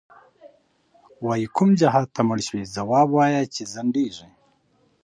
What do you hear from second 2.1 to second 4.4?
مړ شوی، ځواب وایه چی ځندیږی